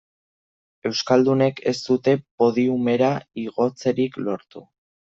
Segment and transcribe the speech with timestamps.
[0.89, 3.13] Euskaldunek ez dute podiumera
[3.47, 4.69] igotzerik lortu.